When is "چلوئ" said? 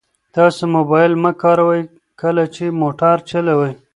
3.29-3.71